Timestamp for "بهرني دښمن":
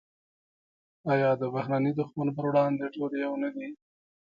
1.55-2.27